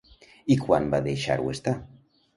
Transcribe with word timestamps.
I 0.55 0.57
quan 0.63 0.89
va 0.95 1.03
deixar-ho 1.09 1.53
estar? 1.57 1.79